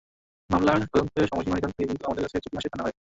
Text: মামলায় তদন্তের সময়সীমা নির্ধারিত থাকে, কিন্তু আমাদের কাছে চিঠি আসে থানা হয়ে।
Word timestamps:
মামলায় 0.49 0.79
তদন্তের 0.85 1.25
সময়সীমা 1.25 1.55
নির্ধারিত 1.55 1.73
থাকে, 1.73 1.89
কিন্তু 1.89 2.03
আমাদের 2.05 2.23
কাছে 2.25 2.37
চিঠি 2.37 2.57
আসে 2.57 2.69
থানা 2.69 2.83
হয়ে। 2.85 2.97